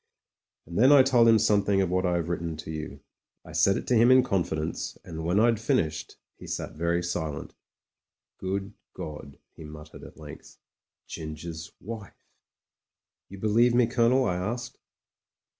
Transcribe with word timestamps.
And 0.65 0.79
then 0.79 0.91
I 0.91 1.03
told 1.03 1.27
him 1.27 1.37
something 1.37 1.79
of 1.79 1.91
what 1.91 2.07
I 2.07 2.15
have 2.15 2.27
writ 2.27 2.39
ten 2.39 2.57
to 2.57 2.71
you. 2.71 3.01
I 3.45 3.51
said 3.51 3.77
it 3.77 3.85
to 3.89 3.95
him 3.95 4.09
in 4.09 4.23
confidence, 4.23 4.97
and 5.05 5.23
when 5.23 5.39
I'd 5.39 5.59
finished 5.59 6.15
he 6.39 6.47
sat 6.47 6.73
very 6.73 7.03
silent 7.03 7.53
''Good 8.41 8.71
Godl" 8.95 9.35
he 9.55 9.63
muttered 9.63 10.01
at 10.03 10.17
length. 10.17 10.57
''Ginger's 11.07 11.73
wifer 11.79 12.15
"You 13.29 13.37
believe 13.37 13.75
me, 13.75 13.85
Colonel?" 13.85 14.25
I 14.25 14.37
asked. 14.37 14.79